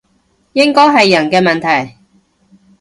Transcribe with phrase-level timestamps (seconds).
[0.53, 1.99] 應該係人嘅問題